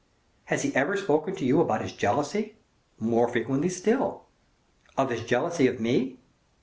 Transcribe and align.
"Has 0.45 0.63
he 0.63 0.73
ever 0.73 0.97
spoken 0.97 1.35
to 1.35 1.45
you 1.45 1.61
about 1.61 1.83
his 1.83 1.91
jealousy?" 1.91 2.55
"More 2.97 3.27
frequently 3.27 3.69
still." 3.69 4.23
"Of 4.97 5.11
his 5.11 5.21
jealousy 5.23 5.67
of 5.67 5.79
me?" 5.79 6.17